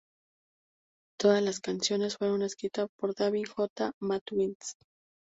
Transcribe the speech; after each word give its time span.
Todas 1.19 1.43
las 1.43 1.59
canciones 1.59 2.17
fueron 2.17 2.41
escritas 2.41 2.87
por 2.99 3.13
David 3.13 3.45
J. 3.55 3.91
Matthews. 4.01 4.73